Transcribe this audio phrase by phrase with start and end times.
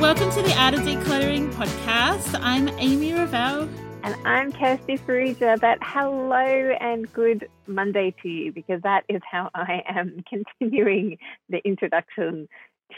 [0.00, 2.38] Welcome to the Art of Decluttering podcast.
[2.42, 3.62] I'm Amy Revell.
[4.02, 9.48] And I'm Kirsty Farrugia, but hello and good Monday to you because that is how
[9.54, 11.16] I am continuing
[11.48, 12.46] the introduction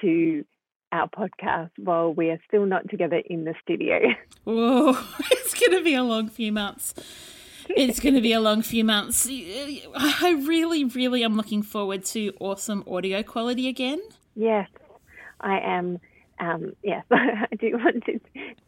[0.01, 0.45] to
[0.91, 4.01] our podcast while we are still not together in the studio.
[4.47, 6.95] Oh, it's going to be a long few months.
[7.69, 9.29] It's going to be a long few months.
[9.29, 14.01] I really, really am looking forward to awesome audio quality again.
[14.35, 14.69] Yes,
[15.41, 16.01] I am.
[16.41, 18.21] Um, yes, I do want to,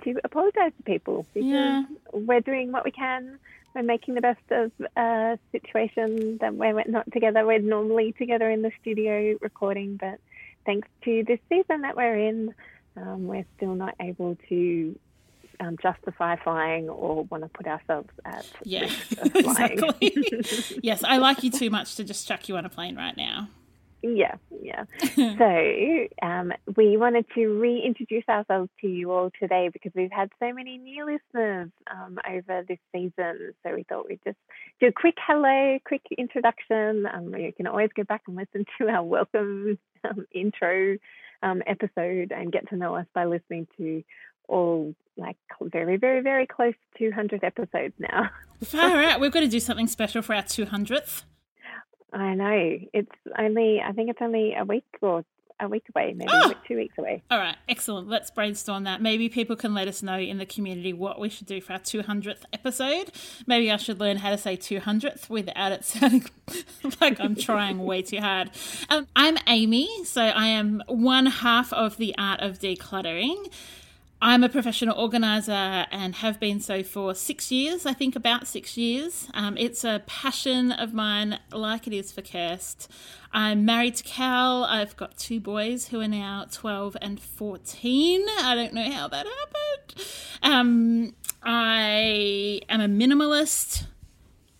[0.04, 1.84] to apologise to people because Yeah.
[2.12, 3.38] we're doing what we can.
[3.74, 7.46] We're making the best of a situation that we're not together.
[7.46, 10.18] We're normally together in the studio recording, but
[10.66, 12.52] thanks to this season that we're in,
[12.96, 14.98] um, we're still not able to
[15.60, 19.78] um, justify flying or want to put ourselves at Yeah, risk of flying.
[19.78, 20.80] exactly.
[20.82, 23.48] yes, I like you too much to just chuck you on a plane right now.
[24.02, 24.84] Yeah, yeah.
[25.14, 30.52] so um, we wanted to reintroduce ourselves to you all today because we've had so
[30.52, 33.52] many new listeners um, over this season.
[33.62, 34.38] So we thought we'd just
[34.80, 37.06] do a quick hello, quick introduction.
[37.12, 40.96] Um, you can always go back and listen to our welcome um, intro
[41.42, 44.02] um, episode and get to know us by listening to
[44.48, 48.30] all like very, very, very close to 200 episodes now.
[48.64, 49.20] Far out.
[49.20, 51.24] We've got to do something special for our 200th.
[52.12, 52.78] I know.
[52.92, 55.24] It's only, I think it's only a week or
[55.62, 56.54] a week away, maybe Oh.
[56.66, 57.22] two weeks away.
[57.30, 58.08] All right, excellent.
[58.08, 59.02] Let's brainstorm that.
[59.02, 61.78] Maybe people can let us know in the community what we should do for our
[61.78, 63.12] 200th episode.
[63.46, 66.24] Maybe I should learn how to say 200th without it sounding
[67.00, 68.50] like I'm trying way too hard.
[68.88, 73.52] Um, I'm Amy, so I am one half of the art of decluttering.
[74.22, 78.76] I'm a professional organizer and have been so for six years, I think about six
[78.76, 79.28] years.
[79.32, 82.86] Um, it's a passion of mine, like it is for Kirst.
[83.32, 84.64] I'm married to Cal.
[84.64, 88.26] I've got two boys who are now 12 and 14.
[88.42, 90.06] I don't know how that happened.
[90.42, 93.86] Um, I am a minimalist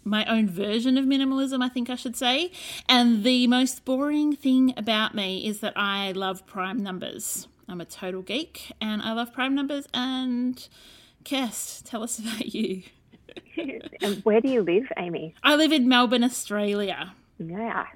[0.03, 2.51] my own version of minimalism, I think I should say.
[2.89, 7.47] And the most boring thing about me is that I love prime numbers.
[7.71, 9.87] I'm a total geek and I love prime numbers.
[9.95, 10.69] And
[11.25, 12.83] Kirst, tell us about you.
[14.03, 15.37] and where do you live, Amy?
[15.45, 17.15] I live in Melbourne, Australia.
[17.39, 17.87] Yes.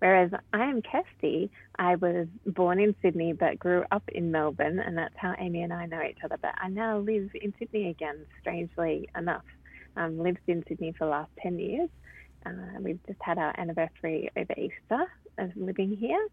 [0.00, 1.50] Whereas I am Kirsty.
[1.78, 5.72] I was born in Sydney but grew up in Melbourne, and that's how Amy and
[5.72, 6.36] I know each other.
[6.42, 9.44] But I now live in Sydney again, strangely enough.
[9.96, 11.88] Um, lived in Sydney for the last 10 years.
[12.44, 12.50] Uh,
[12.80, 15.06] we've just had our anniversary over Easter
[15.38, 16.26] of living here.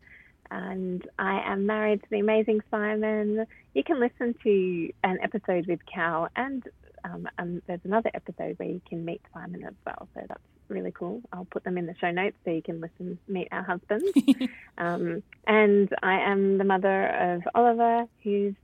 [0.51, 3.45] And I am married to the amazing Simon.
[3.73, 6.63] You can listen to an episode with Cal, and
[7.03, 10.07] um, um, there's another episode where you can meet Simon as well.
[10.13, 11.21] So that's really cool.
[11.31, 14.11] I'll put them in the show notes so you can listen, meet our husbands.
[14.77, 18.55] um, and I am the mother of Oliver, who's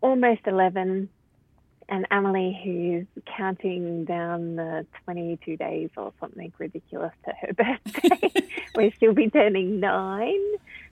[0.00, 1.08] almost 11,
[1.88, 3.06] and Emily, who's
[3.36, 9.80] counting down the 22 days or something ridiculous to her birthday, where she'll be turning
[9.80, 10.42] nine.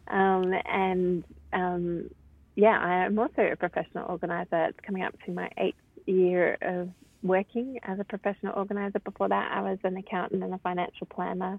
[0.08, 2.10] Um, and um,
[2.56, 4.66] yeah, I am also a professional organizer.
[4.66, 6.90] It's coming up to my eighth year of
[7.22, 8.98] working as a professional organizer.
[8.98, 11.58] Before that, I was an accountant and a financial planner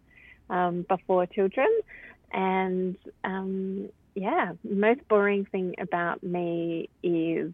[0.49, 1.67] um, before children.
[2.31, 7.51] and um, yeah, most boring thing about me is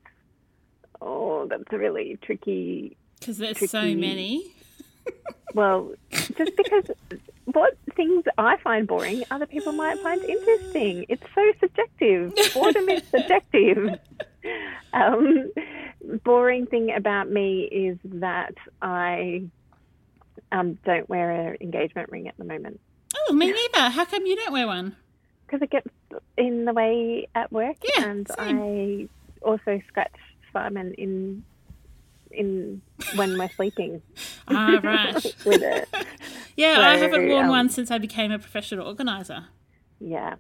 [1.02, 2.96] oh, that's a really tricky.
[3.20, 4.52] Because there's so many.
[5.54, 6.92] Well, just because
[7.46, 11.06] what things I find boring, other people might find interesting.
[11.10, 12.34] It's so subjective.
[12.54, 14.00] Boredom is subjective.
[14.94, 15.52] Um,
[16.24, 19.44] boring thing about me is that I
[20.52, 22.80] um, don't wear an engagement ring at the moment
[23.30, 23.90] Oh, me neither.
[23.90, 24.96] How come you don't wear one?
[25.46, 25.88] because it gets
[26.38, 29.10] in the way at work, Yeah, and same.
[29.44, 30.16] I also scratch
[30.54, 31.44] Simon in
[32.34, 32.82] in
[33.16, 34.02] when we're sleeping
[34.48, 35.14] Ah, right.
[35.46, 35.90] with it.
[36.56, 39.46] Yeah, I haven't worn um, one since I became a professional organizer.
[40.00, 40.36] Yeah.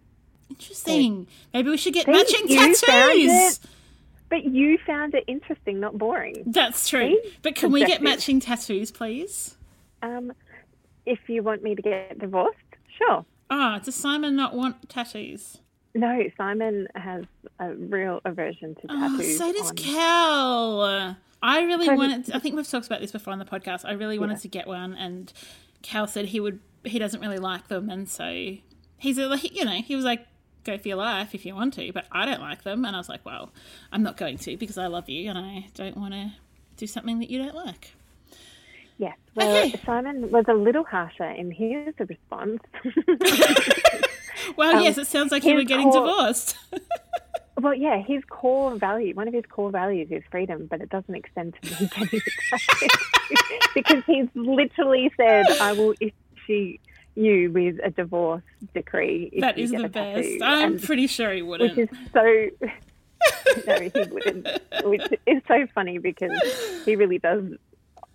[0.49, 1.27] Interesting.
[1.53, 3.59] Maybe we should get matching tattoos.
[4.29, 6.43] But you found it interesting, not boring.
[6.45, 7.07] That's true.
[7.21, 7.33] See?
[7.41, 9.57] But can we get matching tattoos, please?
[10.01, 10.31] Um,
[11.05, 12.57] if you want me to get divorced,
[12.97, 13.25] sure.
[13.49, 15.57] Ah, does Simon not want tattoos?
[15.93, 17.25] No, Simon has
[17.59, 19.41] a real aversion to tattoos.
[19.41, 21.17] Oh, so does on- Cal.
[21.41, 22.31] I really wanted.
[22.31, 23.83] I think we've talked about this before on the podcast.
[23.85, 25.31] I really wanted to get one, and
[25.81, 26.59] Cal said he would.
[26.83, 28.55] He doesn't really like them, and so
[28.97, 30.25] he's a, like, you know, he was like,
[30.63, 32.99] "Go for your life if you want to," but I don't like them, and I
[32.99, 33.51] was like, "Well,
[33.91, 36.33] I'm not going to because I love you, and I don't want to
[36.77, 37.93] do something that you don't like."
[38.97, 39.17] Yes.
[39.33, 39.79] Well, Okay.
[39.83, 42.61] Simon was a little harsher in his response.
[44.57, 46.57] Well, um, yes, it sounds like you were getting divorced.
[47.61, 51.13] well, yeah, his core value, one of his core values is freedom, but it doesn't
[51.15, 51.89] extend to me
[53.75, 56.77] because he's literally said, I will issue
[57.15, 58.43] you with a divorce
[58.73, 59.93] decree if that is the best.
[59.93, 60.39] tattoo.
[60.43, 61.75] I'm And- pretty sure he wouldn't.
[61.75, 62.47] which is so
[63.67, 64.47] no he wouldn't
[64.85, 66.31] which is so funny because
[66.85, 67.43] he really does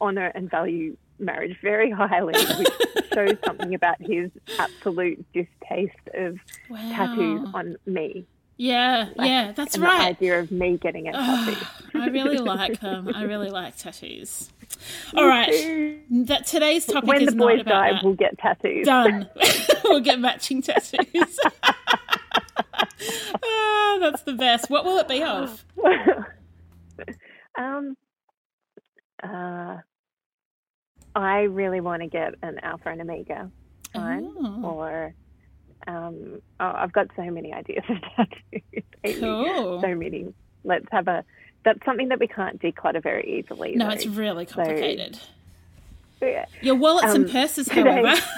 [0.01, 2.69] honor and value marriage very highly which
[3.13, 6.39] shows something about his absolute distaste of
[6.71, 6.79] wow.
[6.93, 8.25] tattoos on me
[8.59, 13.11] Yeah, yeah, that's and the idea of me getting a tattoo I really like them.
[13.15, 14.51] I really like tattoos.
[15.15, 18.05] All right, that today's topic when is the boys not about die that.
[18.05, 19.29] we'll get tattoos Done.
[19.85, 21.39] we'll get matching tattoos.
[23.43, 24.71] oh, that's the best.
[24.71, 25.65] What will it be of?
[27.59, 27.97] um
[29.23, 29.77] uh
[31.15, 33.51] I really want to get an Alpha and Omega
[33.95, 34.63] sign Oh.
[34.65, 35.15] or
[35.87, 39.19] um, oh, I've got so many ideas of tattoos.
[39.21, 39.81] Cool.
[39.81, 40.33] So many.
[40.65, 41.25] Let's have a.
[41.65, 43.75] That's something that we can't declutter very easily.
[43.75, 43.93] No, though.
[43.95, 45.19] it's really complicated.
[46.23, 46.47] Yeah.
[46.63, 48.21] Your wallets and Um, purses, today- however.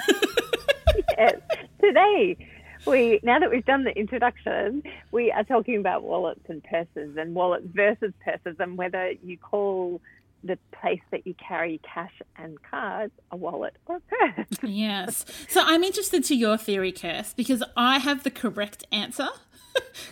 [1.17, 1.35] Yes.
[1.81, 2.37] Today,
[2.85, 7.35] we now that we've done the introduction, we are talking about wallets and purses and
[7.35, 10.01] wallets versus purses and whether you call
[10.43, 14.01] the place that you carry cash and cards a wallet or a
[14.33, 14.47] purse.
[14.63, 15.25] yes.
[15.49, 19.27] So I'm interested to your theory, Kirst, because I have the correct answer.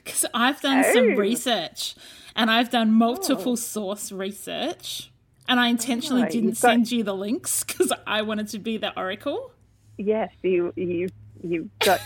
[0.03, 1.15] Because I've done some Oh.
[1.15, 1.95] research
[2.35, 3.55] and I've done multiple oh.
[3.55, 5.11] source research.
[5.49, 8.77] And I intentionally Oh, didn't got- send you the links because I wanted to be
[8.77, 9.51] the oracle.
[9.97, 11.09] Yes, you you
[11.43, 11.99] you got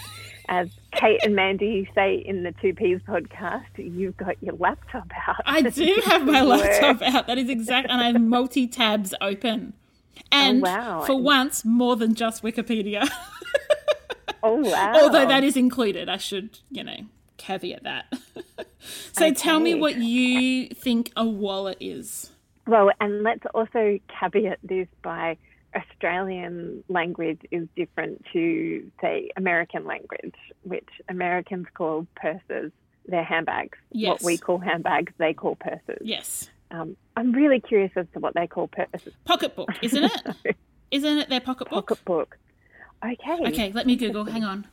[0.51, 5.37] as Kate and Mandy say in the Two Ps podcast, you've got your laptop out.
[5.45, 7.25] I do have my laptop out.
[7.27, 9.73] That is exact, and I have multi tabs open.
[10.29, 11.01] And Oh, wow.
[11.05, 13.09] for once, more than just Wikipedia.
[14.43, 14.93] Oh wow!
[15.03, 16.97] Although that is included, I should, you know,
[17.37, 18.11] caveat that.
[19.13, 22.31] so tell me what you think a wallet is.
[22.65, 25.37] well, and let's also caveat this by
[25.75, 32.71] Australian language is different to say American language, which Americans call purses.
[33.07, 33.77] They're handbags.
[33.91, 34.09] Yes.
[34.09, 36.01] What we call handbags, they call purses.
[36.01, 36.49] Yes.
[36.69, 39.13] Um, I'm really curious as to what they call purses.
[39.25, 40.55] Pocketbook, isn't it?
[40.91, 41.87] isn't it their pocketbook?
[41.87, 42.37] Pocketbook.
[43.03, 43.47] Okay.
[43.47, 44.25] Okay, let me Google.
[44.25, 44.67] Hang on.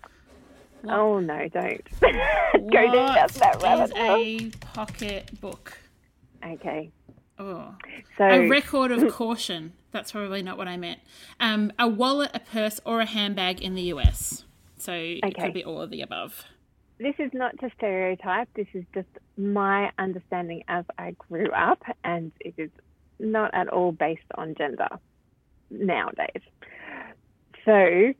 [0.86, 4.16] Oh no, don't go down What that is rabbit hole.
[4.16, 5.78] a pocketbook?
[6.44, 6.90] Okay.
[7.38, 7.74] Oh.
[8.16, 9.72] So A record of caution.
[9.92, 11.00] That's probably not what I meant.
[11.40, 14.44] Um, a wallet, a purse, or a handbag in the US.
[14.76, 15.42] So it Okay.
[15.44, 16.44] could be all of the above.
[16.98, 18.48] this is not to stereotype.
[18.54, 22.70] This is just my understanding as I grew up, and it is
[23.20, 24.88] not at all based on gender
[25.70, 26.42] nowadays.
[27.64, 28.14] So,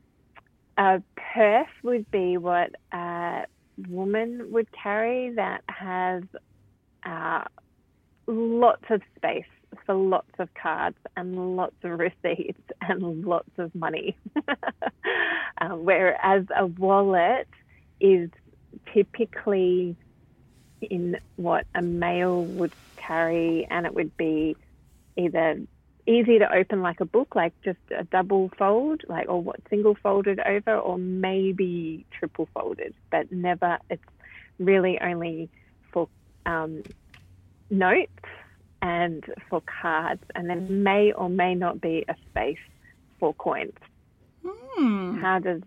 [0.77, 1.03] a
[1.35, 3.47] purse would be what a
[3.89, 6.23] woman would carry that has
[7.05, 7.45] uh,
[8.29, 9.45] lots of space
[9.85, 14.17] for lots of cards and lots of receipts and lots of money.
[14.47, 17.49] uh, whereas a wallet
[18.01, 18.31] is
[18.95, 19.97] typically
[20.81, 24.57] in what a male would carry, and it would be
[25.17, 25.59] either
[26.07, 29.97] easy to open like a book, like just a double fold, like or what single
[30.03, 33.79] folded over, or maybe triple folded, but never.
[33.91, 34.03] It's
[34.59, 35.51] really only
[35.93, 36.09] for
[36.47, 36.85] um,
[37.71, 38.13] notes
[38.83, 42.59] and for cards, and there may or may not be a space
[43.19, 43.73] for coins.
[44.47, 45.19] Hmm.
[45.21, 45.63] How does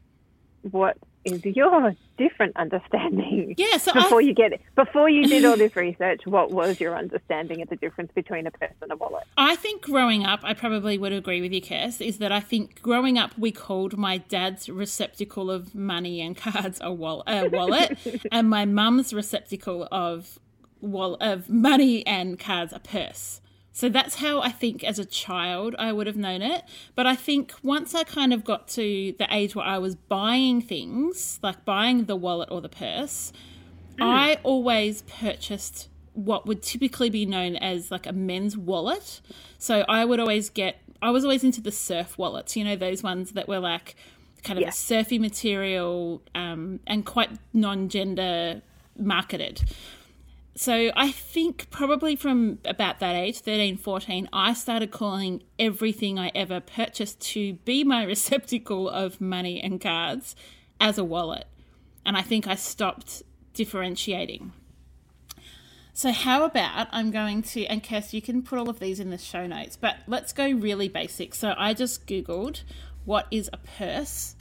[0.71, 3.53] what is your different understanding?
[3.57, 6.95] Yeah, so before I- you get before you did all this research, what was your
[6.97, 9.23] understanding of the difference between a purse and a wallet?
[9.37, 12.81] I think growing up, I probably would agree with you, Kirst, is that I think
[12.81, 17.97] growing up we called my dad's receptacle of money and cards a, wall- a wallet,
[18.31, 20.39] and my mum's receptacle of
[20.81, 23.41] wall- of money and cards a purse.
[23.73, 26.63] So that's how I think as a child I would have known it.
[26.93, 30.61] But I think once I kind of got to the age where I was buying
[30.61, 33.31] things, like buying the wallet or the purse,
[33.99, 39.21] I always purchased what would typically be known as like a men's wallet.
[39.57, 43.01] So I would always get, I was always into the surf wallets, you know, those
[43.01, 43.95] ones that were like
[44.43, 44.69] kind of Yeah.
[44.69, 48.61] a surfy material um, and quite non gender
[48.97, 49.61] marketed.
[50.55, 56.31] So I think probably from about that age, 13, 14, I started calling everything I
[56.35, 60.35] ever purchased to be my receptacle of money and cards
[60.79, 61.45] as a wallet.
[62.05, 64.53] And I think I stopped differentiating.
[65.93, 69.09] So, how about I'm going to, and Kirsty, you can put all of these in
[69.09, 71.35] the show notes, but let's go really basic.
[71.35, 72.63] So, I just Googled
[73.03, 74.35] what is a purse,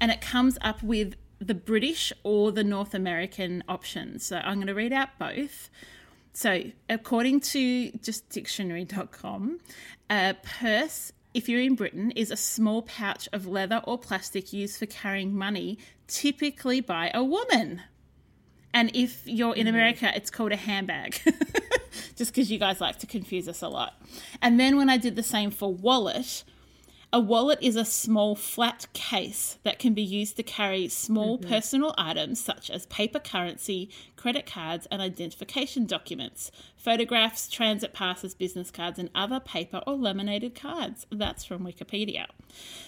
[0.00, 4.24] and it comes up with the British or the North American options.
[4.26, 5.70] So, I'm going to read out both.
[6.32, 9.58] So, according to just dictionary.com,
[10.10, 14.78] a purse, if you're in Britain, is a small pouch of leather or plastic used
[14.78, 17.80] for carrying money, typically by a woman.
[18.74, 19.74] And if you're in mm-hmm.
[19.74, 21.18] America, it's called a handbag,
[22.16, 23.94] just because you guys like to confuse us a lot.
[24.42, 26.44] And then when I did the same for wallet,
[27.16, 31.48] a wallet is a small flat case that can be used to carry small mm-hmm.
[31.48, 38.70] personal items such as paper currency, credit cards, and identification documents, photographs, transit passes, business
[38.70, 41.06] cards, and other paper or laminated cards.
[41.10, 42.26] That's from Wikipedia.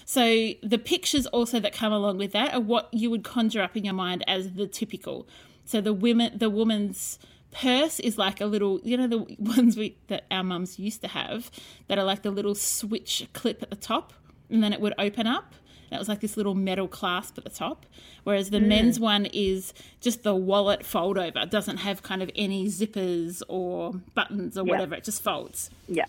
[0.04, 3.78] So the pictures also that come along with that are what you would conjure up
[3.78, 5.26] in your mind as the typical.
[5.64, 7.18] So the women, the woman's
[7.60, 11.08] purse is like a little, you know, the ones we that our mums used to
[11.08, 11.50] have
[11.88, 14.12] that are like the little switch clip at the top,
[14.50, 15.54] and then it would open up.
[15.90, 17.86] That was like this little metal clasp at the top.
[18.24, 18.66] Whereas the mm.
[18.66, 19.72] men's one is
[20.02, 21.38] just the wallet fold over.
[21.38, 24.94] It doesn't have kind of any zippers or buttons or whatever.
[24.96, 25.70] It just folds.
[25.88, 26.04] Yeah.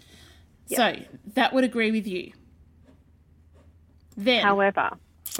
[0.67, 0.97] So
[1.33, 2.33] that would agree with you.
[4.17, 4.97] Then However,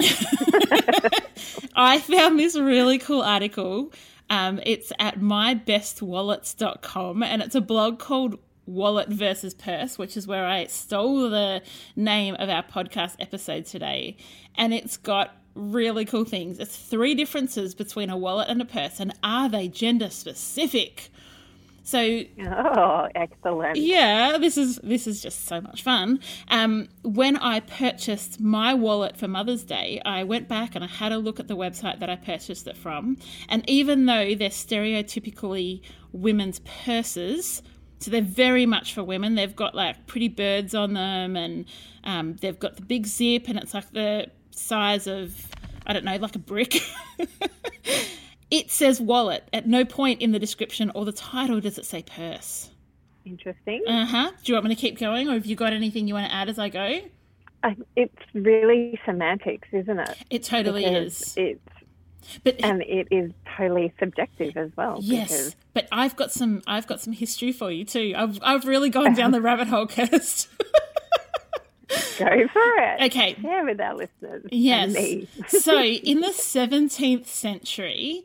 [1.74, 3.92] I found this really cool article.
[4.30, 10.46] Um, it's at mybestwallets.com and it's a blog called Wallet versus Purse, which is where
[10.46, 11.62] I stole the
[11.96, 14.16] name of our podcast episode today.
[14.54, 16.60] And it's got really cool things.
[16.60, 21.10] It's three differences between a wallet and a purse, and are they gender specific?
[21.82, 23.76] So oh, excellent.
[23.76, 26.20] yeah, this is this is just so much fun.
[26.48, 31.12] Um, when I purchased my wallet for Mother's Day, I went back and I had
[31.12, 33.16] a look at the website that I purchased it from,
[33.48, 35.80] and even though they're stereotypically
[36.12, 37.62] women's purses,
[37.98, 39.34] so they're very much for women.
[39.34, 41.64] They've got like pretty birds on them, and
[42.04, 45.34] um, they've got the big zip, and it's like the size of
[45.86, 46.76] I don't know, like a brick.
[48.50, 49.48] it says wallet.
[49.52, 52.70] At no point in the description or the title does it say purse.
[53.24, 53.84] Interesting.
[53.86, 54.30] Uh huh.
[54.42, 56.34] Do you want me to keep going, or have you got anything you want to
[56.34, 57.00] add as I go?
[57.62, 60.16] I, it's really semantics, isn't it?
[60.30, 61.34] It totally Because is.
[61.36, 64.98] It's But and it is totally subjective as well.
[65.02, 66.62] yes, but I've got some.
[66.66, 68.14] I've got some history for you too.
[68.16, 70.48] I've I've really gone down the rabbit hole, Kirst.
[72.18, 73.02] Go for it.
[73.06, 73.34] Okay.
[73.40, 74.44] Share with our listeners.
[74.50, 74.94] Yes.
[75.48, 78.24] So in the 17th century,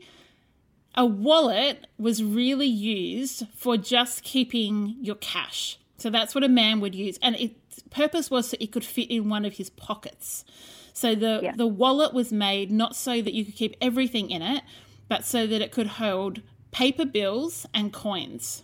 [0.96, 5.78] a wallet was really used for just keeping your cash.
[5.98, 9.10] So that's what a man would use, and its purpose was so it could fit
[9.10, 10.44] in one of his pockets.
[10.92, 11.52] So the Yeah.
[11.56, 14.62] the wallet was made not so that you could keep everything in it,
[15.08, 18.62] but so that it could hold paper bills and coins.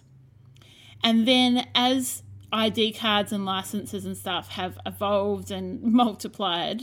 [1.03, 2.23] And then as
[2.53, 6.83] ID cards and licenses and stuff have evolved and multiplied,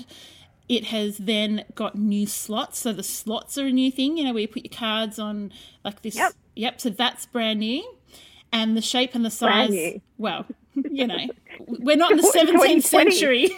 [0.69, 2.79] it has then got new slots.
[2.79, 5.51] So the slots are a new thing, you know, where you put your cards on
[5.83, 6.15] like this.
[6.15, 6.33] Yep.
[6.55, 6.81] Yep.
[6.81, 7.83] So that's brand new.
[8.51, 10.01] And the shape and the size, Brand new.
[10.17, 10.45] well,
[10.89, 11.27] you know,
[11.67, 13.49] we're not in the 17th century.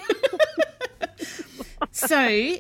[1.91, 2.58] so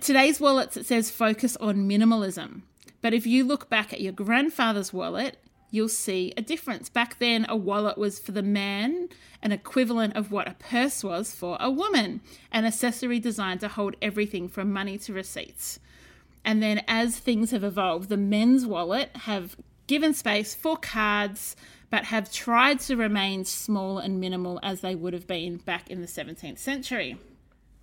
[0.00, 2.62] today's wallets, it says focus on minimalism.
[3.02, 5.38] But if you look back at your grandfather's wallet,
[5.76, 6.88] you'll see a difference.
[6.88, 9.08] Back then, a wallet was for the man,
[9.42, 13.94] an equivalent of what a purse was for a woman, an accessory designed to hold
[14.00, 15.78] everything from money to receipts.
[16.44, 19.56] And then, as things have evolved, the men's wallet have
[19.86, 21.54] given space for cards,
[21.90, 26.00] but have tried to remain small and minimal as they would have been back in
[26.00, 27.18] the 17th century.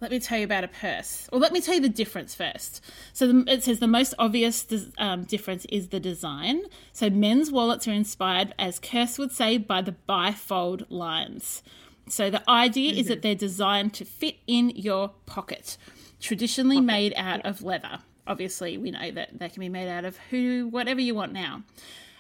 [0.04, 1.30] Let me tell you about a purse.
[1.32, 2.84] Or let me tell you the difference first.
[3.14, 4.68] So the, it says the most obvious
[4.98, 6.64] um, difference is the design.
[6.92, 11.64] So men's wallets are inspired, as Kirst would say, by the bifold lines.
[12.10, 13.00] So the idea mm-hmm.
[13.00, 15.78] is that they're designed to fit in your pocket,
[16.20, 16.86] traditionally pocket.
[16.86, 17.50] made out yeah.
[17.50, 18.00] of leather.
[18.28, 21.64] Obviously, we know that they can be made out of who, whatever you want now.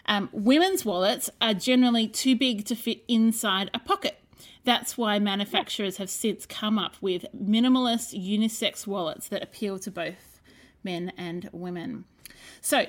[0.06, 4.22] Um, women's wallets are generally too big to fit inside a pocket.
[4.64, 10.42] That's why manufacturers have since come up with minimalist unisex wallets that appeal to both
[10.84, 12.06] men and women.
[12.62, 12.86] So,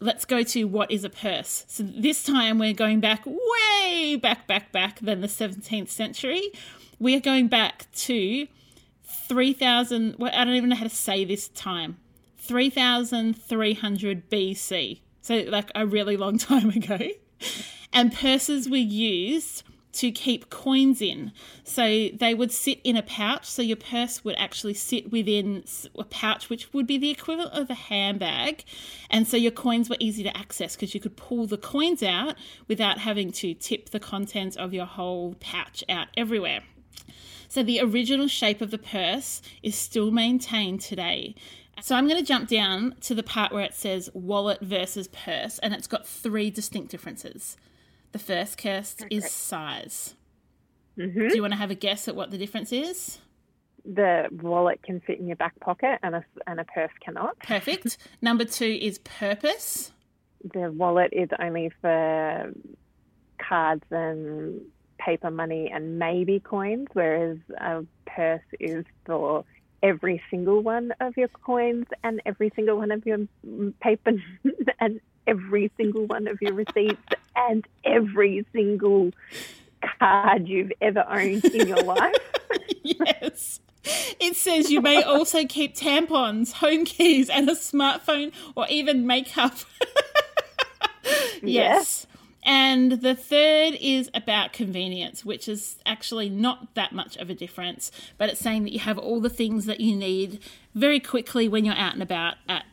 [0.00, 1.64] let's go to what is a purse.
[1.68, 6.50] So, this time we're going back way back, back, back than the 17th century.
[6.98, 8.46] We are going back to
[9.04, 11.98] 3000, well, I don't even know how to say this time,
[12.38, 15.00] 3300 BC.
[15.22, 16.98] So, like a really long time ago.
[17.92, 19.62] And purses were used
[19.96, 21.32] to keep coins in.
[21.64, 23.46] So they would sit in a pouch.
[23.46, 25.64] So your purse would actually sit within
[25.98, 28.64] a pouch, which would be the equivalent of a handbag.
[29.10, 32.36] And so your coins were easy to access because you could pull the coins out
[32.68, 36.62] without having to tip the contents of your whole pouch out everywhere.
[37.48, 41.34] So the original shape of the purse is still maintained today.
[41.80, 45.58] So I'm going to jump down to the part where it says wallet versus purse,
[45.58, 47.56] and it's got three distinct differences.
[48.16, 49.14] The first Kirst okay.
[49.14, 50.14] is size.
[50.96, 51.28] Mm-hmm.
[51.28, 53.18] Do you want to have a guess at what the difference is?
[53.84, 57.38] The wallet can fit in your back pocket and a, and a purse cannot.
[57.40, 57.98] Perfect.
[58.22, 59.92] Number two is purpose.
[60.54, 62.54] The wallet is only for
[63.38, 64.62] cards and
[64.98, 69.44] paper money and maybe coins, whereas a purse is for
[69.82, 73.28] every single one of your coins and every single one of your
[73.82, 74.12] paper
[74.80, 77.02] and every single one of your receipts
[77.34, 79.12] and every single
[79.98, 82.14] card you've ever owned in your life.
[82.82, 83.60] yes.
[84.18, 89.54] It says you may also keep tampons, home keys, and a smartphone or even makeup.
[91.04, 91.42] yes.
[91.42, 92.06] yes.
[92.42, 97.90] And the third is about convenience, which is actually not that much of a difference,
[98.18, 100.40] but it's saying that you have all the things that you need
[100.74, 102.64] very quickly when you're out and about at,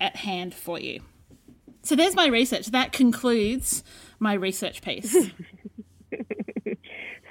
[0.00, 1.00] at hand for you.
[1.86, 2.66] So there's my research.
[2.72, 3.84] That concludes
[4.18, 5.12] my research piece.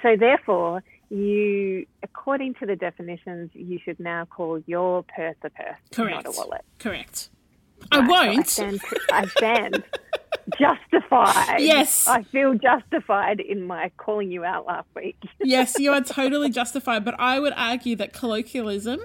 [0.02, 5.76] so therefore, you, according to the definitions, you should now call your purse a purse,
[5.92, 6.24] Correct.
[6.24, 6.64] not a wallet.
[6.78, 7.28] Correct.
[7.92, 8.48] Right, I won't.
[8.48, 8.80] So I stand,
[9.12, 9.84] I stand
[10.58, 11.60] justified.
[11.60, 12.08] Yes.
[12.08, 15.18] I feel justified in my calling you out last week.
[15.44, 17.04] yes, you are totally justified.
[17.04, 19.00] But I would argue that colloquialism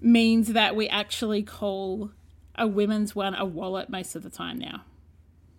[0.00, 2.12] means that we actually call
[2.60, 4.84] a women's one a wallet most of the time now.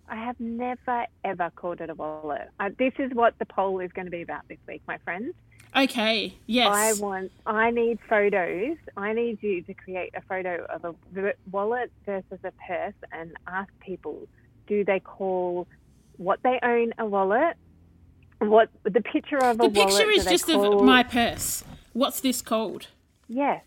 [0.08, 2.48] I have never ever called it a wallet.
[2.60, 5.34] Uh, this is what the poll is going to be about this week, my friends.
[5.74, 6.34] Okay.
[6.46, 6.68] Yes.
[6.70, 7.32] I want.
[7.44, 8.76] I need photos.
[8.96, 10.94] I need you to create a photo of a
[11.50, 14.28] wallet versus a purse and ask people:
[14.66, 15.66] Do they call
[16.18, 17.56] what they own a wallet?
[18.38, 19.74] What the picture of a wallet?
[19.74, 20.80] The picture is just call...
[20.80, 21.64] of my purse.
[21.94, 22.88] What's this called?
[23.28, 23.62] Yes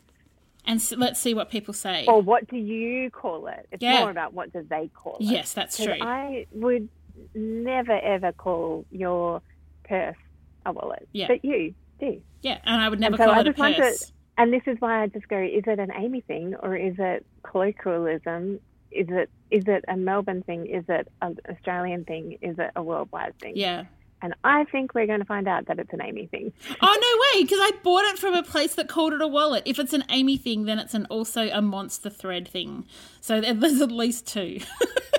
[0.65, 2.06] and so let's see what people say.
[2.08, 3.67] Or what do you call it?
[3.71, 3.99] It's yeah.
[3.99, 5.23] more about what do they call it.
[5.23, 5.95] Yes, that's true.
[6.01, 6.89] I would
[7.34, 9.41] never ever call your
[9.84, 10.17] purse
[10.65, 11.28] a wallet, yeah.
[11.28, 12.21] but you do.
[12.41, 14.12] Yeah, and I would never so call I it a purse.
[14.38, 17.25] and this is why I just go: is it an Amy thing or is it
[17.43, 18.60] colloquialism?
[18.91, 20.67] Is it is it a Melbourne thing?
[20.67, 22.38] Is it an Australian thing?
[22.41, 23.54] Is it a worldwide thing?
[23.56, 23.86] Yeah.
[24.21, 26.51] And I think we're going to find out that it's an Amy thing.
[26.82, 26.97] oh,
[27.34, 29.63] no way, because I bought it from a place that called it a wallet.
[29.65, 32.86] If it's an Amy thing, then it's an also a monster thread thing.
[33.21, 34.60] So there's at least two.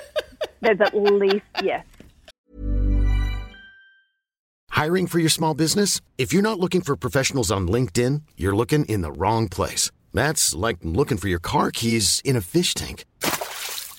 [0.61, 1.85] there's at least, yes.
[4.71, 6.03] Hiring for your small business?
[6.19, 9.91] If you're not looking for professionals on LinkedIn, you're looking in the wrong place.
[10.13, 13.05] That's like looking for your car keys in a fish tank.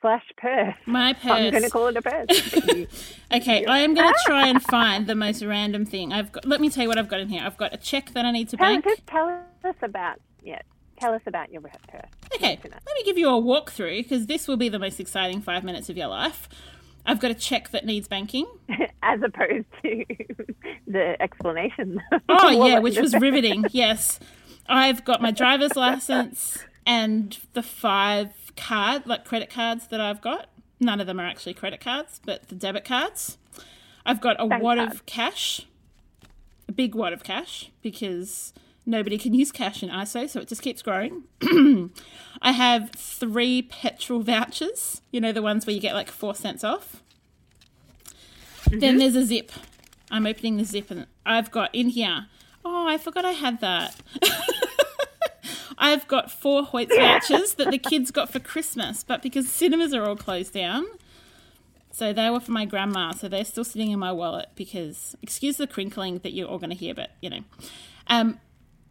[0.00, 0.74] slash purse?
[0.86, 1.30] My purse.
[1.30, 3.14] I'm going to call it a purse.
[3.32, 6.12] okay, I am going to try and find the most random thing.
[6.12, 6.44] I've got.
[6.44, 7.42] Let me tell you what I've got in here.
[7.44, 8.84] I've got a check that I need to tell, bank.
[8.84, 9.28] Just tell
[9.64, 10.60] us about yeah.
[10.98, 12.02] Tell us about your purse.
[12.34, 15.64] Okay, let me give you a walkthrough because this will be the most exciting five
[15.64, 16.46] minutes of your life.
[17.06, 18.46] I've got a check that needs banking.
[19.02, 20.04] As opposed to
[20.86, 22.02] the explanation.
[22.28, 23.64] Oh, yeah, which was riveting.
[23.70, 24.20] Yes.
[24.68, 30.48] I've got my driver's license and the five card, like credit cards that I've got.
[30.78, 33.38] None of them are actually credit cards, but the debit cards.
[34.06, 34.92] I've got a Bank wad card.
[34.92, 35.66] of cash,
[36.68, 38.54] a big wad of cash, because
[38.86, 41.24] nobody can use cash in ISO, so it just keeps growing.
[42.42, 46.64] I have three petrol vouchers, you know, the ones where you get like four cents
[46.64, 47.02] off.
[48.70, 48.98] Then mm-hmm.
[48.98, 49.52] there's a zip.
[50.10, 52.26] I'm opening the zip and I've got in here.
[52.64, 53.96] Oh, I forgot I had that.
[55.80, 60.04] I've got four Hoyts vouchers that the kids got for Christmas, but because cinemas are
[60.04, 60.84] all closed down,
[61.90, 65.56] so they were for my grandma, so they're still sitting in my wallet because excuse
[65.56, 67.40] the crinkling that you're all going to hear, but you know.
[68.06, 68.38] Um,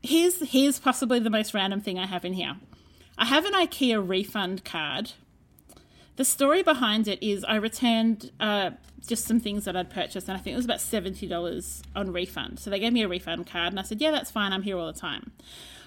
[0.02, 2.56] here's here's possibly the most random thing I have in here.
[3.18, 5.12] I have an IKEA refund card.
[6.16, 8.72] The story behind it is I returned uh,
[9.06, 12.12] just some things that I'd purchased, and I think it was about seventy dollars on
[12.12, 12.60] refund.
[12.60, 14.54] So they gave me a refund card, and I said, "Yeah, that's fine.
[14.54, 15.34] I'm here all the time."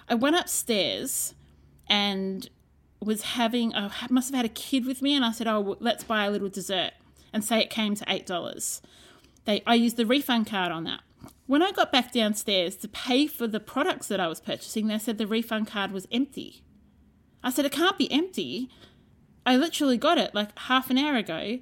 [0.09, 1.35] I went upstairs
[1.89, 2.49] and
[3.01, 6.05] was having, I must have had a kid with me, and I said, "Oh, let's
[6.05, 6.93] buy a little dessert,"
[7.33, 8.81] and say it came to eight dollars.
[9.45, 11.01] They, I used the refund card on that.
[11.47, 14.99] When I got back downstairs to pay for the products that I was purchasing, they
[14.99, 16.63] said the refund card was empty.
[17.43, 18.71] I said, "It can't be empty."
[19.45, 21.59] I literally got it like half an hour ago.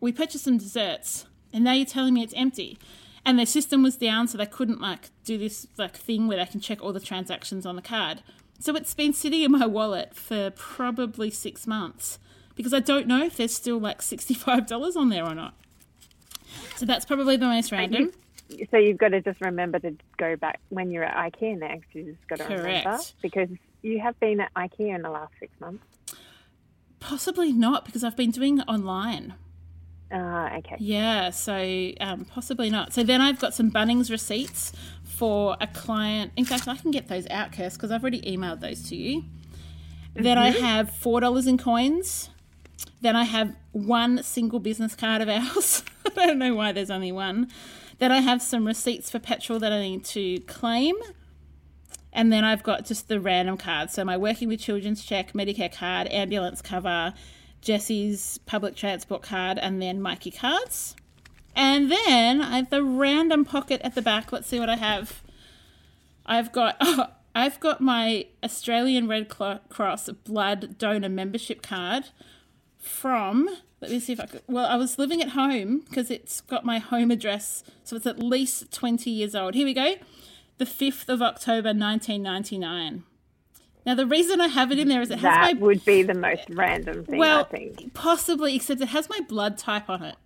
[0.00, 2.78] We purchased some desserts, and now you're telling me it's empty.
[3.24, 6.46] And their system was down, so they couldn't like do this like thing where they
[6.46, 8.22] can check all the transactions on the card.
[8.58, 12.18] So it's been sitting in my wallet for probably six months
[12.56, 15.54] because I don't know if there's still like sixty-five dollars on there or not.
[16.76, 18.12] So that's probably the most random.
[18.70, 21.94] So you've got to just remember to go back when you're at IKEA next.
[21.94, 23.48] You just got to remember because
[23.82, 25.84] you have been at IKEA in the last six months.
[27.00, 29.34] Possibly not because I've been doing it online.
[30.12, 30.76] Ah, okay.
[30.78, 32.92] Yeah, so um, possibly not.
[32.92, 34.72] So then I've got some Bunnings receipts
[35.04, 36.32] for a client.
[36.36, 39.24] In fact, I can get those out, Kirst, because I've already emailed those to you.
[40.14, 42.28] Then I have four dollars in coins.
[43.00, 45.82] Then I have one single business card of ours.
[46.04, 47.48] I don't know why there's only one.
[47.98, 50.96] Then I have some receipts for petrol that I need to claim.
[52.12, 53.94] And then I've got just the random cards.
[53.94, 57.14] So my working with children's check, Medicare card, ambulance cover,
[57.62, 60.94] Jesse's public transport card, and then Myki cards.
[61.54, 64.32] And then I have the random pocket at the back.
[64.32, 65.22] Let's see what I have.
[66.26, 66.76] I've got
[67.34, 72.08] I've got my Australian Red Cross blood donor membership card
[72.78, 73.48] from
[73.80, 76.64] let me see if I could well I was living at home because it's got
[76.64, 79.54] my home address so it's at least 20 years old.
[79.54, 79.94] Here we go.
[80.58, 83.04] The 5th of October 1999.
[83.84, 86.02] Now the reason I have it in there is it has That my would be
[86.02, 87.94] the most random thing, I well, think.
[87.94, 90.16] possibly, except it has my blood type on it.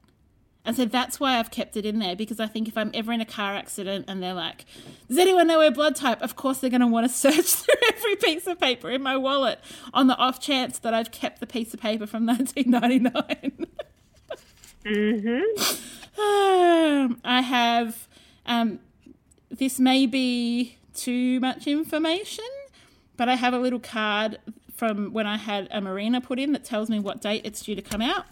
[0.64, 3.12] And so that's why I've kept it in there because I think if I'm ever
[3.12, 4.64] in a car accident and they're like,
[5.09, 6.21] does anyone know our blood type?
[6.23, 9.16] Of course, they're going to want to search through every piece of paper in my
[9.16, 9.61] wallet
[9.95, 13.66] on the off chance that I've kept the piece of paper from 1999.
[14.85, 16.19] mm-hmm.
[17.25, 18.09] I have,
[18.45, 18.81] um,
[19.51, 22.45] this may be too much information,
[23.16, 24.38] but I have a little card
[24.74, 27.74] from when I had a Mirena put in that tells me what date it's due
[27.74, 28.26] to come out.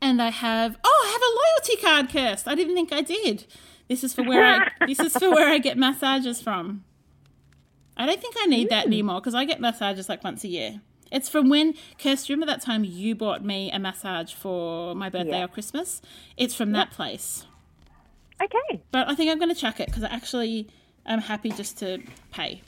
[0.00, 1.32] And I have oh, I have a
[1.74, 2.46] loyalty card, Kirst.
[2.46, 3.46] I didn't think I did.
[3.88, 6.84] This is for where I this is for where I get massages from.
[7.96, 8.92] I don't think I need that hmm.
[8.92, 10.80] anymore because I get massages like once a year.
[11.10, 15.38] It's from when, Kirsty, remember that time you bought me a massage for my birthday
[15.38, 15.44] Yeah.
[15.44, 16.02] or Christmas?
[16.36, 17.46] It's from that place.
[18.42, 18.82] Okay.
[18.90, 20.68] But I think I'm going to chuck it because I actually
[21.06, 22.02] am happy just to
[22.32, 22.62] pay.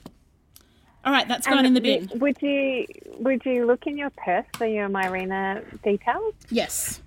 [1.05, 2.11] All right, that's gone in the bin.
[2.17, 2.87] Would you
[3.19, 6.35] would you look in your purse for your Mirena details?
[6.51, 7.01] Yes.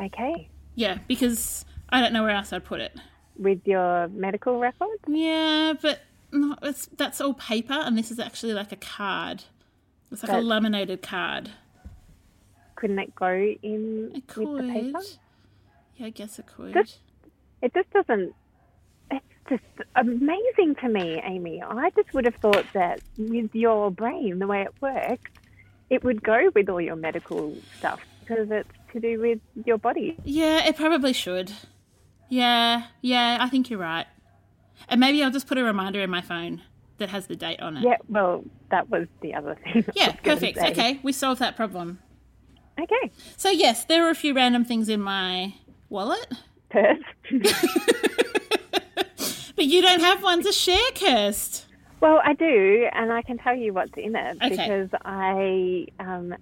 [0.00, 0.48] Okay.
[0.74, 2.94] Yeah, because I don't know where else I'd put it.
[3.36, 5.02] With your medical records?
[5.08, 6.56] Yeah, but no,
[6.96, 9.44] that's all paper, and this is actually like a card.
[10.12, 11.50] It's like a laminated card.
[12.76, 14.46] Couldn't it go in It could.
[14.48, 15.00] with the paper?
[15.96, 16.72] Yeah, I guess it could.
[16.74, 16.98] Just-
[17.62, 18.34] It just doesn't.
[19.48, 19.62] Just
[19.96, 21.62] amazing to me, Amy.
[21.62, 25.30] I just would have thought that with your brain, the way it works,
[25.90, 30.16] it would go with all your medical stuff because it's to do with your body.
[30.24, 31.52] Yeah, it probably should.
[32.28, 34.06] Yeah, yeah, I think you're right.
[34.88, 36.62] And maybe I'll just put a reminder in my phone
[36.98, 37.84] that has the date on it.
[37.84, 37.96] Yeah.
[38.08, 39.84] Well, that was the other thing.
[39.94, 40.58] Yeah, perfect.
[40.58, 41.98] Okay, we solved that problem.
[42.80, 43.12] Okay.
[43.36, 45.54] So, yes, there were a few random things in my
[45.88, 46.26] wallet,
[46.70, 46.98] Purse.
[49.56, 51.64] but you don't have one to share, Kirst.
[52.00, 54.48] Well, I do, and I can tell you what's in it Okay.
[54.50, 56.34] because I um,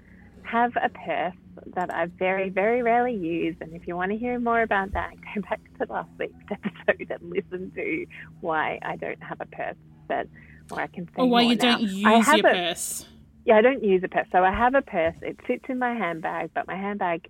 [0.43, 1.35] have a purse
[1.75, 3.55] that I very, very rarely use.
[3.61, 7.11] And if you want to hear more about that, go back to last week's episode
[7.21, 8.07] and listen to
[8.41, 9.77] why I don't have a purse.
[10.09, 10.27] But
[10.71, 11.77] or I can say Or why you now.
[11.79, 13.07] don't use your a- purse.
[13.45, 14.27] Yeah, I don't use a purse.
[14.33, 15.15] So I have a purse.
[15.23, 17.29] It sits in my handbag, but my handbag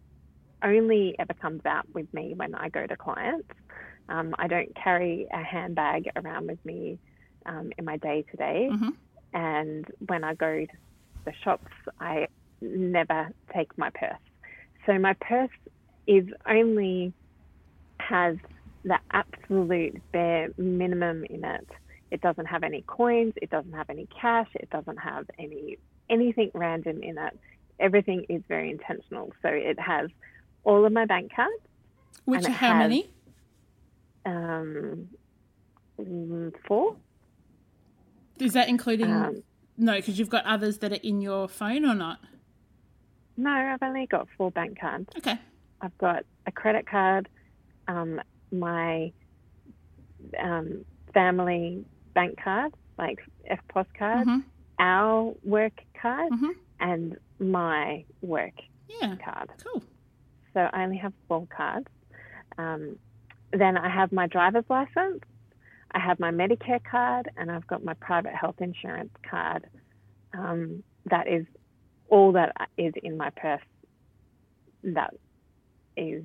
[0.62, 3.48] only ever comes out with me when I go to clients.
[4.08, 6.98] Um, I don't carry a handbag around with me
[7.46, 8.68] um, in my day to day.
[8.72, 8.94] Mhm.
[9.32, 10.76] And when I go to
[11.24, 12.28] the shops, I
[12.60, 14.18] never take my purse.
[14.86, 15.50] So my purse
[16.06, 17.12] is only
[18.00, 18.36] has
[18.84, 21.68] the absolute bare minimum in it.
[22.10, 23.32] It doesn't have any coins.
[23.40, 24.48] It doesn't have any cash.
[24.54, 25.78] It doesn't have any
[26.10, 27.38] anything random in it.
[27.78, 29.32] Everything is very intentional.
[29.40, 30.10] So it has
[30.64, 31.52] all of my bank cards.
[32.24, 33.10] Which are how many?
[34.24, 35.08] Um,
[36.66, 36.96] four.
[38.40, 39.10] Is that including.
[39.12, 39.42] Um,
[39.76, 42.20] no, because you've got others that are in your phone or not?
[43.36, 45.08] no, I've only got four bank cards.
[45.16, 45.38] Okay.
[45.80, 47.28] I've got a credit card,
[47.88, 48.20] um,
[48.52, 49.12] my
[50.38, 53.18] um, family bank card, like
[53.50, 54.44] EFTPOS card, Mhm.
[54.78, 56.50] our work card, Mhm.
[56.78, 58.54] and my work
[58.88, 59.16] Yeah.
[59.16, 59.50] card.
[59.64, 59.82] Cool.
[60.52, 61.88] So I only have four cards.
[62.58, 62.98] Um,
[63.52, 65.22] then I have my driver's license,
[65.92, 69.66] I have my Medicare card, and I've got my private health insurance card.
[70.32, 71.44] Um, that is
[72.08, 73.60] all that is in my purse.
[74.84, 75.14] That
[75.96, 76.24] is,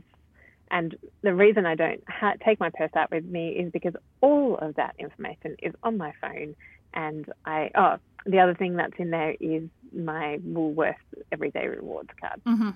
[0.72, 4.58] and the reason I don't ha- take my purse out with me is because all
[4.58, 6.56] of that information is on my phone.
[6.94, 9.64] And I, oh, the other thing that's in there is
[9.94, 10.96] my Woolworths
[11.32, 12.70] Everyday Rewards card hmm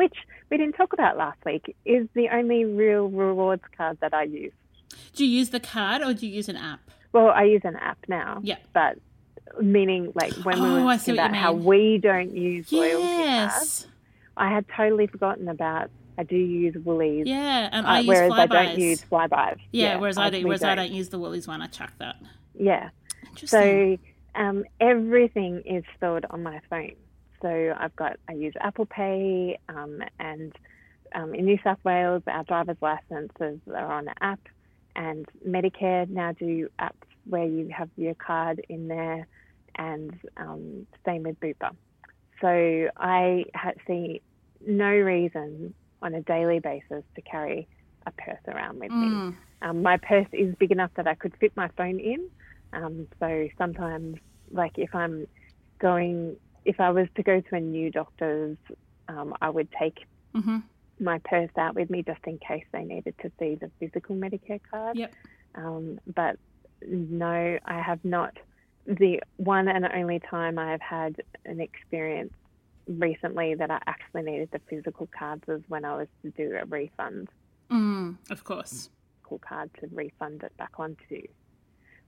[0.00, 0.14] which
[0.50, 4.52] we didn't talk about last week, is the only real rewards card that I use.
[5.14, 6.80] Do you use the card or do you use an app?
[7.12, 8.40] Well, I use an app now.
[8.42, 8.56] Yeah.
[8.72, 8.98] But
[9.60, 13.86] meaning like when we Oh, were talking about how we don't use loyalty cards,
[14.36, 17.26] I had totally forgotten about I do use Woolies.
[17.26, 19.58] Yeah, and uh, I use whereas I don't use Flybuys.
[19.72, 20.38] Yeah, whereas I do.
[20.38, 21.62] we Whereas I don't use the Woolies one.
[21.62, 22.16] I chuck that.
[22.54, 22.90] Yeah.
[23.30, 23.98] Interesting.
[24.34, 26.92] So um, everything is stored on my phone.
[27.42, 30.52] So I've got I use Apple Pay, um, and
[31.14, 34.40] um, in New South Wales, our driver's licenses are on an app,
[34.96, 36.92] and Medicare now do apps
[37.24, 39.26] where you have your card in there,
[39.76, 41.74] and um, same with Bupa.
[42.40, 43.44] So I
[43.86, 44.22] see
[44.66, 47.68] no reason on a daily basis to carry
[48.06, 49.06] a purse around with me.
[49.06, 49.36] Mm.
[49.62, 52.28] Um, my purse is big enough that I could fit my phone in.
[52.72, 54.16] Um, so sometimes,
[54.50, 55.26] like if I'm
[55.80, 58.58] going, if I was to go to a new doctor's,
[59.08, 59.96] um, I would take
[60.34, 60.58] hmm
[61.02, 64.60] my purse out with me just in case they needed to see the physical Medicare
[64.70, 64.98] card.
[64.98, 65.14] Yep.
[65.54, 66.36] Um, but
[66.86, 68.36] no, I have not.
[68.86, 72.32] The one and only time I have had an experience
[72.86, 76.66] recently that I actually needed the physical cards was when I was to do a
[76.66, 77.28] refund
[77.72, 78.90] Mm, of course.
[79.22, 81.22] medical card to refund it back onto,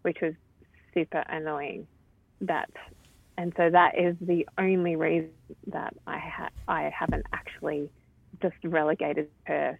[0.02, 0.34] which was
[0.92, 1.86] super annoying.
[2.40, 2.68] That,
[3.38, 5.31] and so that is the only reason
[5.68, 7.88] that I ha- I haven't actually
[8.40, 9.79] just relegated purse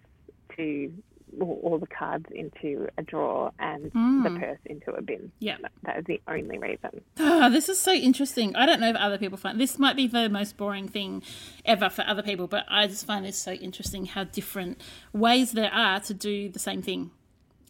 [0.57, 0.93] to
[1.41, 3.91] all, the cards into a drawer and the
[4.29, 4.39] Mm.
[4.39, 5.33] purse into a bin.
[5.39, 5.57] Yeah.
[5.85, 7.01] That is the only reason.
[7.19, 8.55] Ah, this is so interesting.
[8.55, 11.23] I don't know if other people find this might be the most boring thing
[11.65, 14.79] ever for other people, but I just find this so interesting how different
[15.15, 17.11] ways there are to do the same thing.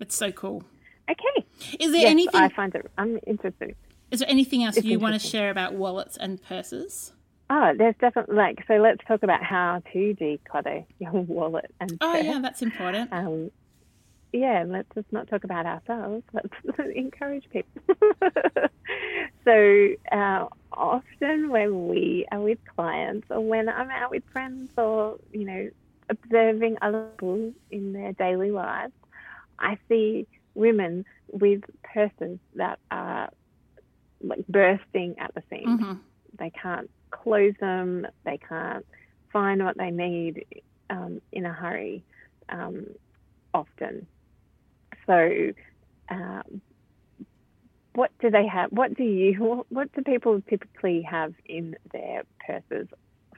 [0.01, 0.64] It's so cool.
[1.09, 1.47] Okay.
[1.79, 2.40] Is there Yes, anything?
[2.40, 2.90] I find it.
[2.99, 3.77] I'm interested.
[4.12, 7.12] Is there anything else it's you want to share about wallets and purses?
[7.48, 8.75] Oh, there's definitely like so.
[8.75, 11.96] Let's talk about how to declutter your wallet and.
[12.01, 12.25] Oh purse.
[12.25, 13.11] yeah, that's important.
[13.11, 13.51] Um,
[14.33, 16.25] yeah, let's just not talk about ourselves.
[16.33, 16.55] Let's
[16.94, 17.83] encourage people.
[19.44, 25.18] so uh, often when we are with clients or when I'm out with friends or,
[25.33, 25.70] you know,
[26.09, 28.94] observing other people in their daily lives,
[29.59, 33.31] I see women with purses that are
[34.22, 35.80] like bursting at the seams.
[35.80, 35.92] hmm
[36.38, 38.06] They can't close them.
[38.24, 38.87] They can't
[39.32, 40.44] find what they need
[40.90, 42.04] um, in a hurry
[42.48, 42.87] um,
[43.54, 44.06] often.
[45.06, 45.52] So,
[46.11, 46.42] uh,
[47.94, 48.70] what do they have?
[48.70, 49.64] What do you?
[49.68, 52.88] What do people typically have in their purses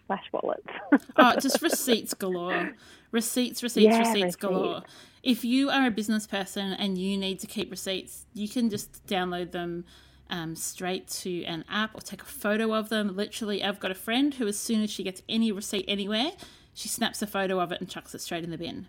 [0.07, 0.67] slash wallets?
[1.17, 2.69] oh, just receipts galore.
[3.11, 4.37] Receipts, receipts, Yeah, receipts receipts.
[4.37, 4.83] galore.
[5.23, 9.07] If you are a business person and you need to keep receipts, you can just
[9.07, 9.85] download them
[10.31, 13.17] um, straight to an app or take a photo of them.
[13.17, 16.33] Literally, I've got a friend who, as soon as she gets any receipt anywhere,
[16.73, 18.89] she snaps a photo of it and chucks it straight in the bin.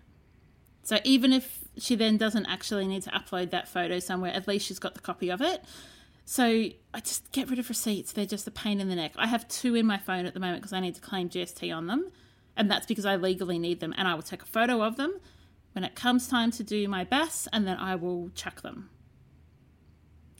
[0.82, 4.66] So even if she then doesn't actually need to upload that photo somewhere, at least
[4.66, 5.64] she's got the copy of it.
[6.24, 8.12] So I just get rid of receipts.
[8.12, 9.12] They're just a pain in the neck.
[9.16, 11.74] I have two in my phone at the moment because I need to claim GST
[11.74, 12.10] on them.
[12.56, 13.94] And that's because I legally need them.
[13.96, 15.20] And I will take a photo of them
[15.72, 18.88] when it comes time to do my BAS, and then I will chuck them.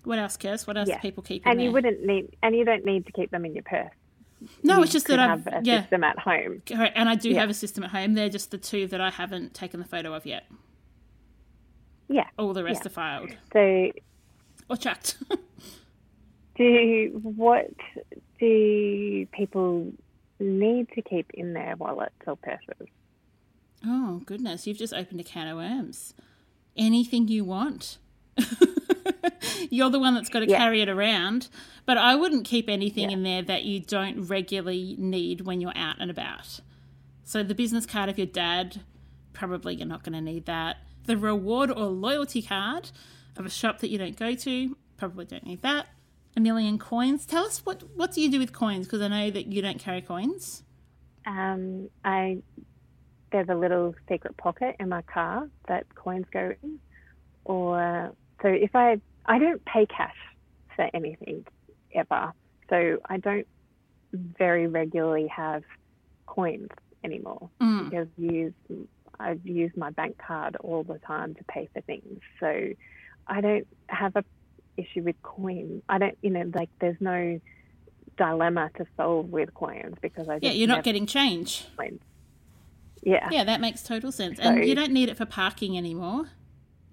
[0.07, 0.67] What else, Kirst?
[0.67, 0.97] What else Yeah.
[0.97, 1.67] do people keep in and there?
[1.67, 3.91] you wouldn't need, and you don't need to keep them in your purse.
[4.63, 6.63] no, You it's just that I've have a yeah, system at home.
[6.65, 6.97] correct.
[6.97, 7.41] And I do Yeah.
[7.41, 8.15] have a system at home.
[8.15, 10.45] They're just the two that I haven't taken the photo of yet.
[12.09, 12.29] Yeah.
[12.39, 12.87] All the rest Yeah.
[12.87, 13.91] are filed So
[14.71, 15.17] or chucked.
[16.57, 17.71] do what
[18.39, 19.93] do people
[20.39, 22.87] need to keep in their wallets or purses?
[23.85, 24.67] Oh, goodness.
[24.67, 26.15] You've just opened a can of worms.
[26.77, 27.99] Anything you want.
[29.71, 30.59] You're the one that's got to Yeah.
[30.59, 31.49] carry it around.
[31.85, 35.97] But I wouldn't keep anything in there that you don't regularly need when you're out
[36.01, 36.61] and about.
[37.25, 38.83] So the business card of your dad,
[39.33, 40.79] probably you're not going to need that.
[41.05, 42.91] The reward or loyalty card
[43.37, 45.87] of a shop that you don't go to, probably don't need that.
[46.37, 47.25] A million coins.
[47.25, 48.87] Tell us what what do you do with coins?
[48.87, 50.63] Because I know that you don't carry coins.
[51.25, 52.39] Um, I
[53.33, 56.79] there's a little secret pocket in my car that coins go in,
[57.45, 60.15] or so if I I don't pay cash
[60.75, 61.45] for anything
[61.95, 62.33] ever,
[62.71, 63.47] so I don't
[64.13, 65.63] very regularly have
[66.27, 66.69] coins
[67.05, 67.85] anymore Mm.
[67.91, 68.53] because use
[69.19, 72.69] I've used my bank card all the time to pay for things, so
[73.27, 74.25] I don't have a
[74.77, 75.83] issue with coins.
[75.89, 77.41] I don't, you know, like there's no
[78.19, 81.67] dilemma to solve with coins because I Yeah, you're not getting change.
[81.79, 82.01] coins.
[83.03, 83.29] Yeah.
[83.31, 84.37] Yeah, that makes total sense.
[84.39, 86.27] So- And you don't need it for parking anymore.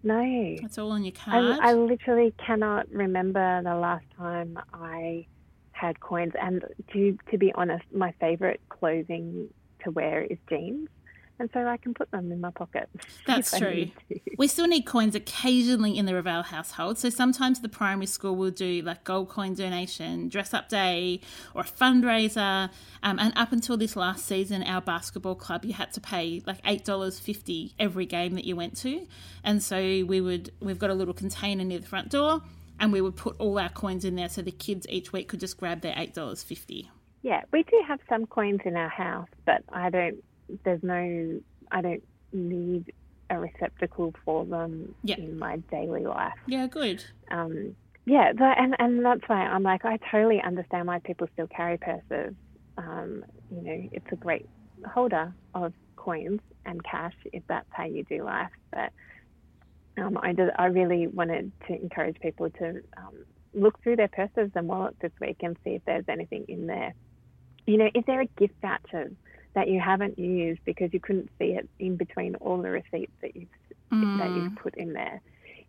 [0.04, 0.22] No.
[0.22, 1.60] It's all on your card.
[1.62, 5.26] I, I literally cannot remember the last time I
[5.72, 6.34] had coins.
[6.40, 9.50] And to to be honest, my favorite clothing
[9.84, 10.90] to wear is jeans,
[11.40, 12.90] and so I can put them in my pocket.
[13.28, 13.90] That's true.
[14.38, 16.98] We still need coins occasionally in the Revell household.
[16.98, 21.22] So sometimes the primary school will do like gold coin donation, dress up day,
[21.54, 22.70] or a fundraiser.
[23.02, 26.60] Um, and up until this last season, our basketball club, you had to pay like
[26.66, 29.06] eight dollars fifty every game that you went to.
[29.44, 32.42] And so we would we've got a little container near the front door,
[32.80, 35.40] and we would put all our coins in there, so the kids each week could
[35.40, 36.90] just grab their eight dollars fifty.
[37.24, 40.24] Yeah, we do have some coins in our house, but I don't.
[40.64, 41.40] There's no.
[41.72, 42.92] I don't need
[43.30, 45.16] a receptacle for them Yeah.
[45.18, 46.34] in my daily life.
[46.48, 47.04] Yeah, good.
[47.32, 51.48] um, yeah, that, and and that's why I'm like I totally understand why people still
[51.48, 52.36] carry purses.
[52.78, 54.48] Um, you know, it's a great
[54.86, 58.50] holder of coins and cash if that's how you do life.
[58.72, 58.92] But
[59.98, 63.14] um, I did, I really wanted to encourage people to um,
[63.54, 66.94] look through their purses and wallets this week and see if there's anything in there.
[67.68, 69.12] You know, is there a gift voucher
[69.56, 73.36] that you haven't used because you couldn't see it in between all the receipts that
[73.36, 73.50] you've
[74.18, 74.36] that Mm.
[74.36, 75.22] you've put in there?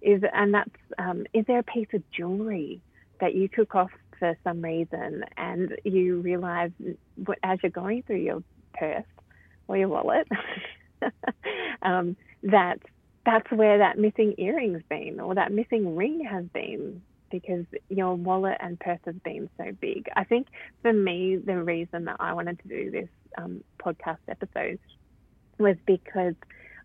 [0.02, 2.80] Is and that's um, is there a piece of jewelry
[3.20, 6.70] that you took off for some reason and you realize
[7.24, 8.42] what- as you're going through your
[8.74, 9.04] purse
[9.68, 10.26] or your wallet
[11.82, 12.78] um, that
[13.24, 18.56] that's where that missing earring's been or that missing ring has been because your wallet
[18.60, 20.06] and purse has been so big.
[20.14, 20.46] I think
[20.82, 23.08] for me, the reason that I wanted to do this
[23.38, 24.78] um, podcast episode
[25.58, 26.34] was because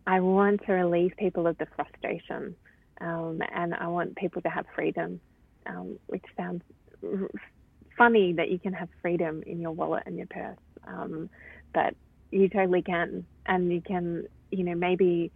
[0.08, 2.56] I want to relieve people of the frustration
[3.02, 5.22] um, and I want people to have freedom,
[5.66, 6.64] um, which sounds
[7.04, 7.30] r-
[7.98, 11.30] funny that you can have freedom in your wallet and your purse, um,
[11.74, 11.96] but
[12.32, 13.26] you totally can.
[13.46, 15.32] And you can, you know, maybe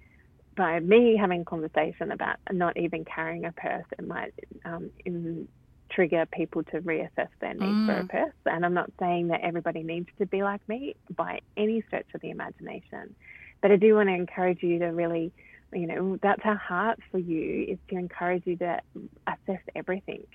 [0.55, 4.34] by me having a conversation about not even carrying a purse, it might
[4.66, 4.89] um,
[5.94, 8.34] trigger people to reassess their need for a purse.
[8.46, 12.22] And I'm not saying that everybody needs to be like me by any stretch of
[12.22, 13.16] the imagination,
[13.62, 15.32] but I do want to encourage you to really,
[15.72, 18.80] you know, that's our heart for you is to encourage you to
[19.28, 20.26] assess everything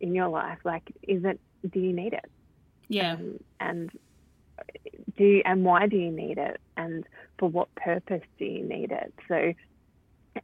[0.00, 0.58] in your life.
[0.64, 1.40] Like, is it?
[1.70, 2.30] Do you need it?
[2.88, 3.14] Yeah.
[3.14, 3.90] Um, and
[5.16, 6.60] do you, and why do you need it?
[6.76, 7.04] And
[7.38, 9.14] for what purpose do you need it?
[9.28, 9.54] So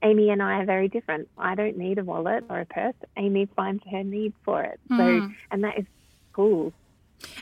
[0.03, 1.29] Amy and I are very different.
[1.39, 2.95] I don't need a wallet or a purse.
[3.17, 4.79] Amy finds her need for it.
[4.89, 5.27] So, hmm.
[5.51, 5.87] and that is
[6.33, 6.73] cool.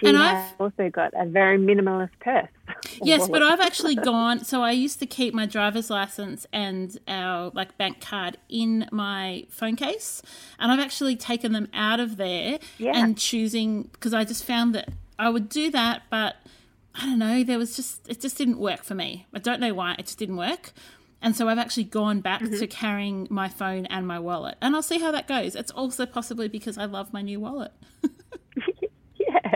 [0.00, 2.48] She And I've- also got a very minimalist purse.
[3.00, 3.42] Yes, but.
[3.42, 4.44] I've actually gone.
[4.44, 9.46] So I used to keep my driver's license and our like bank card in my
[9.50, 10.20] phone case,
[10.58, 12.92] and I've actually taken them out of there Yeah.
[12.94, 14.88] and choosing because I just found that
[15.18, 16.36] I would do that, but
[16.94, 17.44] I don't know.
[17.44, 19.26] There was just it just didn't work for me.
[19.32, 20.72] I don't know why it just didn't work.
[21.20, 22.58] And so I've actually gone back Mm-hmm.
[22.58, 24.56] to carrying my phone and my wallet.
[24.60, 25.56] And I'll see how that goes.
[25.56, 27.72] It's also possibly because I love my new wallet.
[29.18, 29.54] yeah.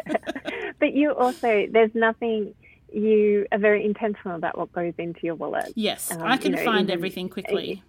[0.80, 2.54] but you also, there's nothing,
[2.92, 5.72] you are very intentional about what goes into your wallet.
[5.76, 7.82] Yes, Um, I can you know, find even- everything quickly.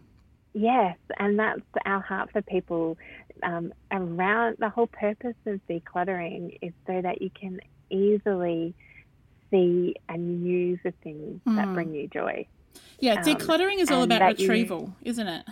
[0.55, 2.95] Yes, and that's our heart for people
[3.41, 7.59] um, around the whole purpose of decluttering is so that you can
[7.89, 8.75] easily
[9.49, 12.45] see and use the things that bring you joy.
[12.99, 15.45] Yeah, um, decluttering is all about that you- retrieval, isn't it?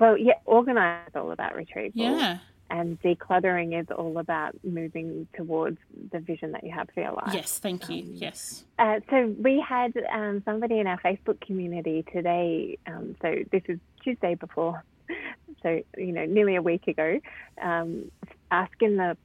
[0.00, 2.00] Well, yeah, organize is all about retrieval.
[2.00, 2.38] Yeah.
[2.70, 5.78] And decluttering is all about moving towards
[6.12, 7.32] the vision that you have for your life.
[7.32, 8.04] Yes, thank you.
[8.06, 8.64] Yes.
[8.78, 12.78] Uh, so we had um, somebody in our Facebook community today.
[12.86, 14.84] Um, so this is Tuesday before,
[15.62, 17.20] so you know, nearly a week ago,
[17.60, 18.10] um,
[18.50, 19.16] asking the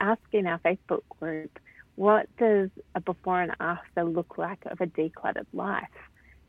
[0.00, 1.58] asking our Facebook group,
[1.94, 5.88] what does a before and after look like of a decluttered life?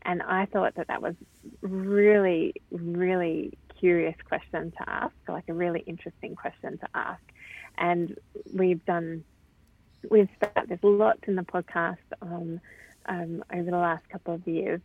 [0.06, 1.16] And I thought that that was
[1.62, 7.22] really, really curious question to ask, like a really interesting question to ask.
[7.78, 8.18] And
[8.54, 9.24] we've done
[10.10, 12.60] we've about this lots in the podcast um,
[13.06, 14.82] um, over the last couple of years.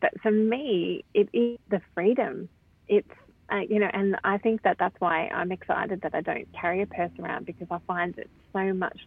[0.00, 2.48] But for me, it is the freedom.
[2.88, 3.08] It's
[3.50, 6.82] uh, you know, and I think that that's why I'm excited that I don't carry
[6.82, 8.98] a purse around because I find it so much.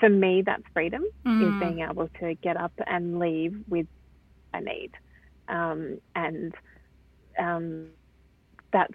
[0.00, 3.86] For me, that's freedom is being able to get up and leave with
[4.60, 4.92] need,
[5.48, 6.54] um, and
[7.38, 7.88] um,
[8.72, 8.94] that's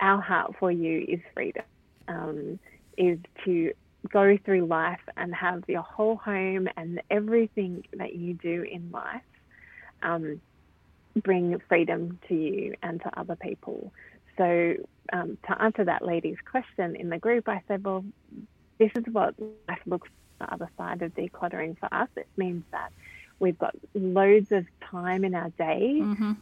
[0.00, 1.64] our heart for you is freedom.
[2.08, 2.58] Um,
[2.96, 3.72] is to
[4.12, 9.22] go through life and have your whole home and everything that you do in life
[10.02, 10.40] um,
[11.22, 13.92] bring freedom to you and to other people.
[14.36, 14.74] So,
[15.12, 18.04] um, to answer that lady's question in the group, I said, well,
[18.78, 19.34] this is what
[19.68, 20.08] life looks
[20.40, 22.08] on the other side of decluttering for us.
[22.16, 22.92] It means that
[23.38, 26.00] we've got loads of time in our day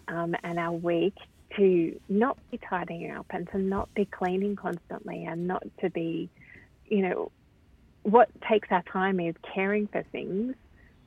[0.09, 1.17] um, and our week
[1.57, 6.29] to not be tidying up and to not be cleaning constantly and not to be,
[6.87, 7.31] you know,
[8.03, 10.55] what takes our time is caring for things.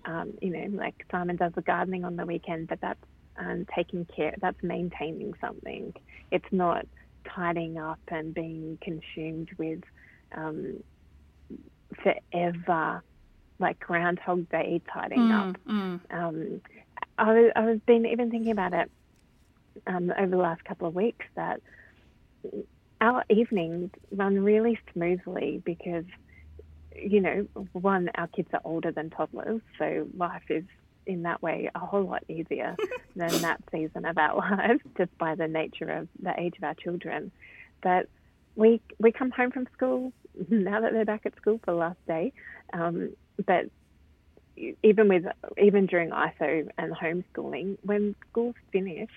[0.05, 3.03] Um, you know, like Simon does the gardening on the weekend, but that's
[3.37, 5.93] um, taking care, that's maintaining something.
[6.31, 6.85] It's not
[7.25, 9.81] tidying up and being consumed with
[10.35, 10.81] um,
[12.01, 13.03] forever,
[13.59, 15.57] like Groundhog Day tidying up.
[16.09, 16.61] Um,
[17.17, 18.91] I, was- I was been even thinking about it
[19.87, 21.61] um, over the last couple of weeks that
[23.01, 26.05] our evenings run really smoothly because,
[26.95, 30.63] you know, one, our kids are older than toddlers, so life is
[31.05, 32.75] in that way a whole lot easier
[33.15, 36.73] than that season of our lives, just by the nature of the age of our
[36.73, 37.31] children.
[37.81, 38.07] But
[38.55, 40.11] we we come home from school
[40.49, 42.33] now that they're back at school for the last day,
[42.73, 43.11] um,
[43.45, 43.65] but
[44.81, 45.25] even with
[45.61, 49.11] even during ISO and homeschooling, when school's finished,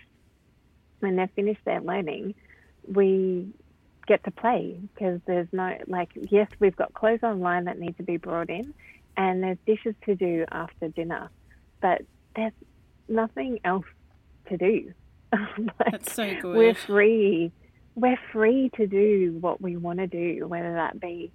[1.01, 2.35] when they've finished their learning,
[2.87, 3.49] we
[4.07, 8.03] get to play because there's no like yes, we've got clothes online that need to
[8.03, 8.75] be brought in,
[9.17, 11.31] and there's dishes to do after dinner,
[11.81, 12.03] but
[12.37, 12.53] there's
[13.09, 13.87] nothing else
[14.49, 14.93] to do.
[15.79, 16.57] Like, That's so good.
[16.57, 17.53] We're free.
[17.95, 21.31] We're free to do what we want to do, whether that be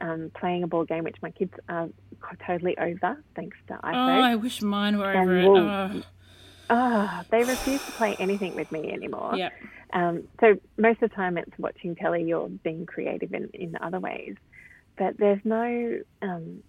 [0.00, 1.88] um, playing a board game, which my kids are
[2.46, 4.18] totally over, thanks to iPhone.
[4.18, 4.20] Oh.
[4.22, 5.46] I wish mine were over it.
[5.46, 6.02] Oh,
[6.68, 9.36] Ah, they refuse to play anything with me anymore.
[9.36, 9.52] yep.
[9.92, 14.00] Um, so most of the time it's watching telly or being creative in, in other
[14.00, 14.34] ways.
[14.98, 16.62] But there's no, um,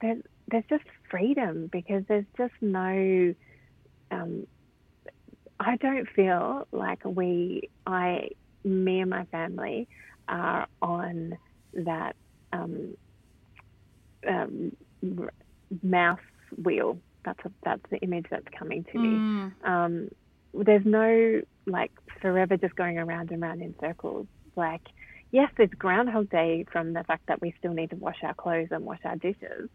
[0.00, 3.34] there's, there's just freedom because there's just no,
[4.10, 4.46] um,
[5.60, 8.30] I don't feel like we, I,
[8.64, 9.88] me and my family
[10.26, 11.36] are on
[11.74, 12.16] that
[12.52, 12.96] um,
[14.28, 14.76] um,
[15.82, 16.18] mouse
[16.62, 16.98] wheel.
[17.24, 19.08] That's a, that's the image that's coming to me.
[19.64, 20.08] Um,
[20.54, 24.26] there's no like forever just going around and around in circles.
[24.56, 24.82] Like
[25.30, 28.68] yes, it's Groundhog Day from the fact that we still need to wash our clothes
[28.70, 29.68] and wash our dishes.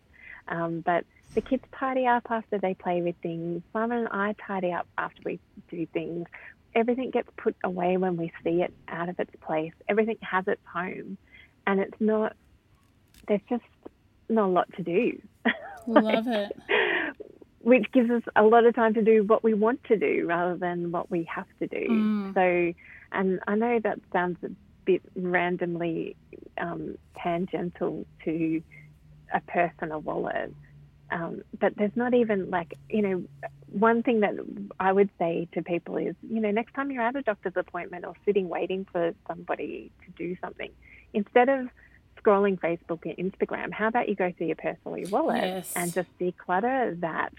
[0.48, 1.06] Um, but
[1.36, 3.64] the kids tidy up after they play with things.
[3.72, 6.28] Simon and I tidy up after we do things.
[6.76, 9.74] Everything gets put away when we see it out of its place.
[9.88, 11.18] Everything has its home.
[11.66, 12.36] And it's not,
[13.28, 13.64] there's just
[14.30, 15.22] not a lot to do.
[15.88, 16.52] Love it.
[17.60, 20.58] Which gives us a lot of time to do what we want to do rather
[20.58, 21.88] than what we have to do.
[21.90, 22.34] Mm.
[22.34, 22.80] So,
[23.14, 24.50] and I know that sounds a
[24.86, 26.18] bit randomly
[26.58, 28.62] um, tangential to
[29.34, 30.54] a personal wallet.
[31.10, 33.24] Um, but there's not even like, you know,
[33.70, 34.34] one thing that
[34.80, 38.04] I would say to people is, you know, next time you're at a doctor's appointment
[38.04, 40.72] or sitting waiting for somebody to do something,
[41.14, 41.68] instead of
[42.24, 45.74] scrolling Facebook and Instagram, how about you go through your personal wallet Yes.
[45.76, 47.34] and just declutter that?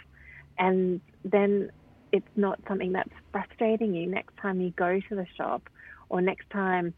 [0.59, 1.71] And then
[2.13, 5.69] it's not something that's frustrating you next time you go to the shop
[6.09, 6.95] or next time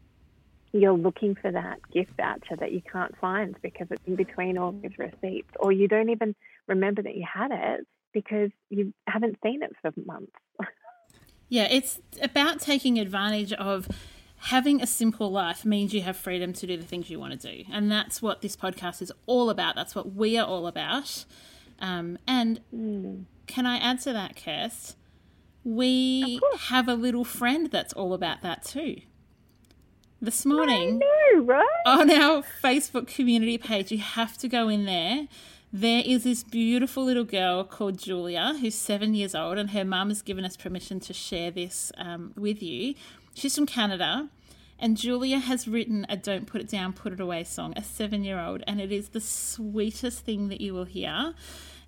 [0.73, 4.71] you're looking for that gift voucher that you can't find because it's in between all
[4.71, 5.11] these mm.
[5.11, 6.35] receipts, or you don't even
[6.67, 10.31] remember that you had it because you haven't seen it for months.
[11.49, 13.87] Yeah, it's about taking advantage of
[14.37, 17.55] having a simple life means you have freedom to do the things you want to
[17.55, 17.63] do.
[17.71, 19.75] And that's what this podcast is all about.
[19.75, 21.25] That's what we are all about.
[21.79, 22.59] Um, and
[23.47, 24.95] can I add to that, Kirst?
[25.63, 29.01] We have a little friend that's all about that too.
[30.19, 31.65] This morning, no, right?
[31.85, 35.27] on our Facebook community page, you have to go in there.
[35.71, 40.09] There is this beautiful little girl called Julia who's seven years old, and her mum
[40.09, 42.95] has given us permission to share this um, with you.
[43.37, 44.29] She's from Canada,
[44.79, 48.23] and Julia has written a Don't Put It Down, Put It Away song, a seven
[48.23, 51.35] year old, and it is the sweetest thing that you will hear.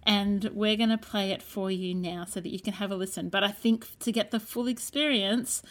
[0.04, 2.96] And we're going to play it for you now so that you can have a
[2.96, 3.30] listen.
[3.30, 5.64] But I think to get the full experience,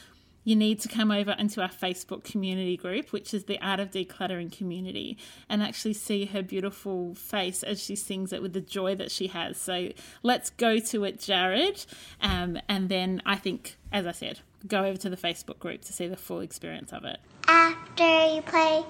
[0.42, 3.92] you need to come over into our Facebook community group, which is the Art of
[3.92, 5.16] Decluttering community,
[5.48, 9.28] and actually see her beautiful face as she sings it with the joy that she
[9.28, 9.56] has.
[9.58, 9.90] So
[10.24, 11.84] let's go to it, Jarred.
[12.20, 15.92] Um, and then I think, as I said, go over to the Facebook group to
[15.92, 17.18] see the full experience of it.
[17.46, 18.84] After you play,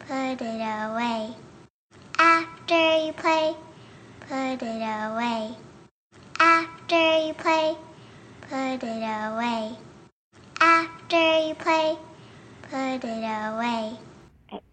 [0.00, 1.34] put it away.
[2.18, 3.54] After you play,
[4.20, 5.54] put it away.
[6.40, 7.76] After you play,
[8.42, 9.76] put it away.
[10.60, 11.96] After you play,
[12.62, 13.98] put it away.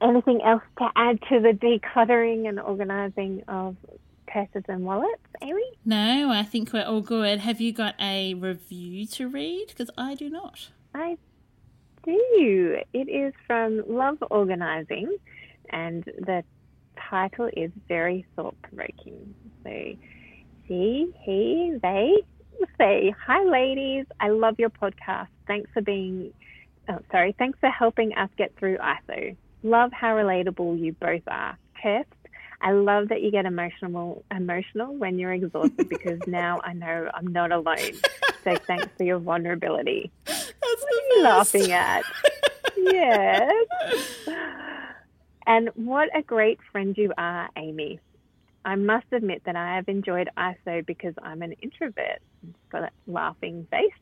[0.01, 3.75] Anything else to add to the decluttering and organising of
[4.35, 5.63] purses and wallets, Amy?
[5.85, 7.39] No, I think we're all good.
[7.39, 9.67] Have you got a review to read?
[9.69, 10.71] Because I do not.
[10.93, 11.17] I
[12.03, 12.77] do.
[12.91, 15.15] It is from Love Organising,
[15.69, 16.43] and the
[17.09, 19.33] title is very thought provoking.
[19.63, 19.71] So,
[20.67, 22.15] she, he, they
[22.77, 24.05] say, Hi, ladies.
[24.19, 25.29] I love your podcast.
[25.47, 26.33] Thanks for being,
[26.89, 29.37] oh, sorry, thanks for helping us get through ISO.
[29.63, 31.57] Love how relatable you both are.
[31.81, 32.05] Kirst,
[32.65, 37.27] I love that you get emotional emotional when you're exhausted because now I know I'm
[37.27, 37.93] not alone.
[38.43, 40.11] So thanks for your vulnerability.
[40.25, 42.03] That's What are you laughing at?
[42.75, 43.65] yes.
[45.47, 47.99] And what a great friend you are, Amy.
[48.65, 52.19] I must admit that I have enjoyed ISO because I'm an introvert.
[52.71, 53.93] Got that laughing face.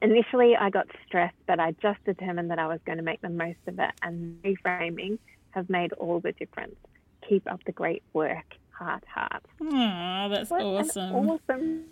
[0.00, 3.28] Initially, I got stressed, but I just determined that I was going to make the
[3.28, 5.18] most of it, and reframing
[5.50, 6.76] has made all the difference.
[7.28, 8.54] Keep up the great work.
[8.70, 9.42] Heart, heart.
[9.60, 11.14] Aw, that's What awesome.
[11.14, 11.84] awesome.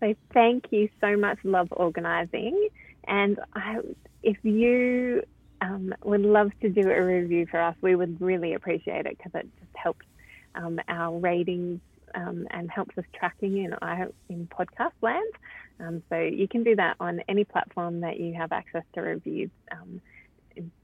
[0.00, 2.68] So thank you so much, Love Organising.
[3.06, 3.78] And I,
[4.22, 5.22] if you
[5.60, 9.32] um, would love to do a review for us, we would really appreciate it because
[9.34, 10.06] it just helps
[10.54, 11.80] um, our ratings
[12.14, 15.32] um, and helps us tracking in our, in podcast land.
[15.80, 19.50] Um, so you can do that on any platform that you have access to reviews,
[19.70, 20.00] um,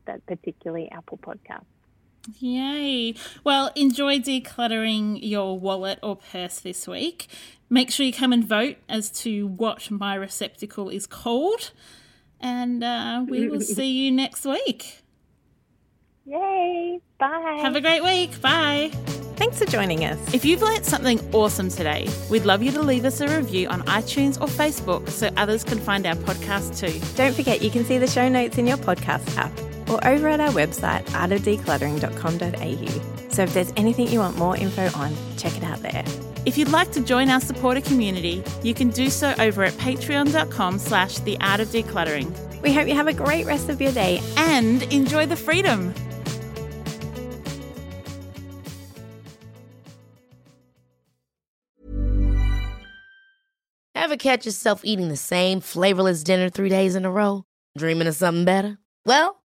[0.07, 1.65] that particularly Apple Podcast.
[2.39, 3.15] Yay.
[3.43, 7.29] Well, enjoy decluttering your wallet or purse this week.
[7.69, 11.73] Make sure you come and vote as to what my receptacle is called.
[12.41, 15.03] And uh, we will see you next week.
[16.27, 17.01] Yay!
[17.19, 17.59] Bye.
[17.61, 18.41] Have a great week.
[18.41, 18.91] Bye.
[19.37, 20.33] Thanks for joining us.
[20.33, 23.83] If you've learnt something awesome today, we'd love you to leave us a review on
[23.83, 27.01] iTunes or Facebook so others can find our podcast too.
[27.17, 29.53] Don't forget you can see the show notes in your podcast app
[29.89, 33.31] or over at our website artofdecluttering.com.au.
[33.31, 36.05] So if there's anything you want more info on, check it out there.
[36.47, 40.79] If you'd like to join our supporter community, you can do so over at patreon.com
[40.79, 42.31] slash the art of decluttering.
[42.63, 44.21] We hope you have a great rest of your day.
[44.37, 45.95] And enjoy the freedom.
[53.95, 57.45] Ever catch yourself eating the same flavorless dinner three days in a row?
[57.79, 58.77] Dreaming of something better?
[59.07, 59.43] Well,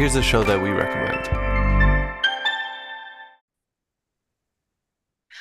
[0.00, 1.28] Here's a show that we recommend.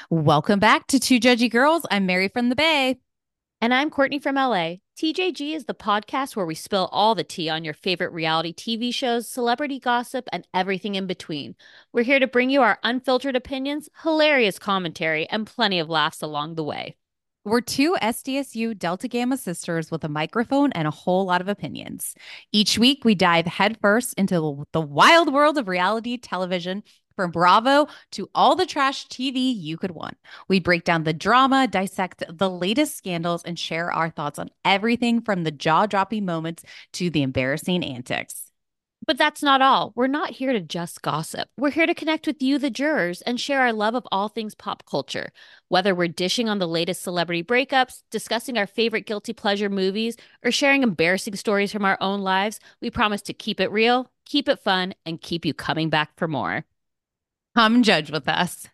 [0.10, 1.86] Welcome back to Two Judgy Girls.
[1.89, 2.97] I'm Mary from the Bay.
[3.62, 4.80] And I'm Courtney from LA.
[4.97, 8.93] TJG is the podcast where we spill all the tea on your favorite reality TV
[8.93, 11.55] shows, celebrity gossip, and everything in between.
[11.93, 16.55] We're here to bring you our unfiltered opinions, hilarious commentary, and plenty of laughs along
[16.55, 16.97] the way.
[17.50, 22.14] We're two SDSU Delta Gamma sisters with a microphone and a whole lot of opinions.
[22.52, 26.84] Each week, we dive headfirst into the wild world of reality television
[27.16, 30.16] from Bravo to all the trash TV you could want.
[30.47, 35.20] We break down the drama, dissect the latest scandals, and share our thoughts on everything
[35.20, 38.49] from the jaw dropping moments to the embarrassing antics.
[39.10, 39.91] But that's not all.
[39.95, 41.49] We're not here to just gossip.
[41.57, 44.53] We're here to connect with you, the jurors, and share our love of all things
[44.53, 45.32] pop culture.
[45.68, 50.51] Whether we're dishing on the latest celebrity breakups, discussing our favorite guilty pleasure movies, or
[50.51, 54.60] sharing embarrassing stories from our own lives, we promise to keep it real, keep it
[54.60, 56.66] fun, and keep you coming back for more.
[57.55, 58.68] Come judge with us.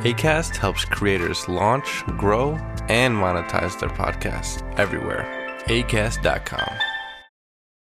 [0.00, 2.52] ACAST helps creators launch, grow,
[2.88, 5.26] and monetize their podcasts everywhere.
[5.66, 6.95] ACAST.com.